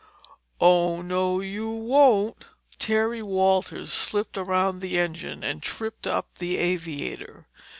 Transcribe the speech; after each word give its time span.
"Oh, 0.59 1.03
no 1.03 1.41
you 1.41 1.69
won't!" 1.69 2.45
Terry 2.79 3.21
Walters 3.21 3.93
slipped 3.93 4.35
round 4.35 4.81
the 4.81 4.97
engine 4.97 5.43
and 5.43 5.61
tripped 5.61 6.07
up 6.07 6.39
the 6.39 6.57
aviator. 6.57 7.45